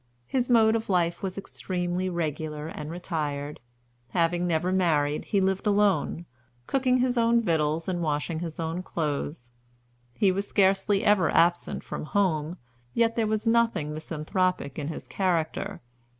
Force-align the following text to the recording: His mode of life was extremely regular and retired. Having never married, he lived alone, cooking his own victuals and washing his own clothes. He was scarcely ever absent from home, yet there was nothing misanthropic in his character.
His 0.25 0.49
mode 0.49 0.75
of 0.75 0.89
life 0.89 1.21
was 1.21 1.37
extremely 1.37 2.09
regular 2.09 2.65
and 2.65 2.89
retired. 2.89 3.59
Having 4.13 4.47
never 4.47 4.71
married, 4.71 5.25
he 5.25 5.39
lived 5.39 5.67
alone, 5.67 6.25
cooking 6.65 6.97
his 6.97 7.19
own 7.19 7.39
victuals 7.39 7.87
and 7.87 8.01
washing 8.01 8.39
his 8.39 8.59
own 8.59 8.81
clothes. 8.81 9.51
He 10.15 10.31
was 10.31 10.47
scarcely 10.47 11.03
ever 11.03 11.29
absent 11.29 11.83
from 11.83 12.05
home, 12.05 12.57
yet 12.95 13.15
there 13.15 13.27
was 13.27 13.45
nothing 13.45 13.93
misanthropic 13.93 14.79
in 14.79 14.87
his 14.87 15.07
character. 15.07 15.81